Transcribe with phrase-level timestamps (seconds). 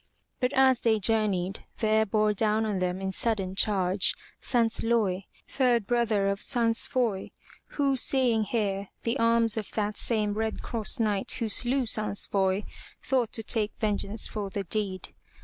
[0.39, 6.27] But as they journeyed, there bore down on them in sudden charge, Sansloy, third brother
[6.29, 7.29] of Sansfoy,
[7.77, 12.63] who seeing here the arms of that same Red Cross Knight who slew Sansfoy,
[13.03, 15.13] thought to take vengeance for the deed.